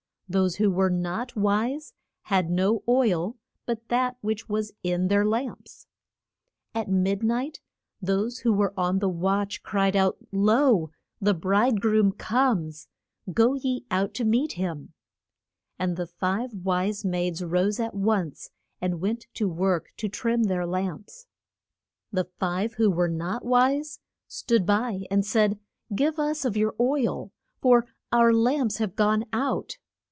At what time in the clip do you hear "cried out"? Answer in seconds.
9.61-10.17